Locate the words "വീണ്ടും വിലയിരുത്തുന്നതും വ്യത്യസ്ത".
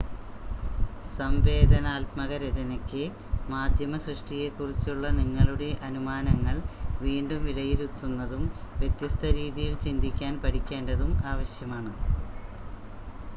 7.01-9.23